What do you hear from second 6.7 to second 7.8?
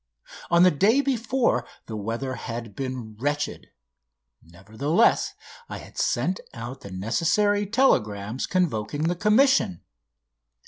the necessary